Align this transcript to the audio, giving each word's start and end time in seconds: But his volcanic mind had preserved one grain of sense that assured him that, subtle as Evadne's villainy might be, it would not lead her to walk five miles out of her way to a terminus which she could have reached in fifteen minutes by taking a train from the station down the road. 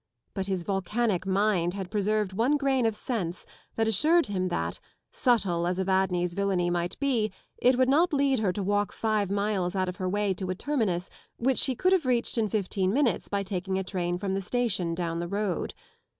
But 0.33 0.47
his 0.47 0.63
volcanic 0.63 1.27
mind 1.27 1.75
had 1.75 1.91
preserved 1.91 2.33
one 2.33 2.57
grain 2.57 2.87
of 2.87 2.95
sense 2.95 3.45
that 3.75 3.87
assured 3.87 4.25
him 4.25 4.47
that, 4.47 4.79
subtle 5.11 5.67
as 5.67 5.77
Evadne's 5.77 6.33
villainy 6.33 6.71
might 6.71 6.97
be, 6.99 7.31
it 7.59 7.77
would 7.77 7.87
not 7.87 8.11
lead 8.11 8.39
her 8.39 8.51
to 8.51 8.63
walk 8.63 8.91
five 8.93 9.29
miles 9.29 9.75
out 9.75 9.89
of 9.89 9.97
her 9.97 10.09
way 10.09 10.33
to 10.33 10.49
a 10.49 10.55
terminus 10.55 11.11
which 11.37 11.59
she 11.59 11.75
could 11.75 11.93
have 11.93 12.07
reached 12.07 12.39
in 12.39 12.49
fifteen 12.49 12.91
minutes 12.91 13.27
by 13.27 13.43
taking 13.43 13.77
a 13.77 13.83
train 13.83 14.17
from 14.17 14.33
the 14.33 14.41
station 14.41 14.95
down 14.95 15.19
the 15.19 15.27
road. 15.27 15.75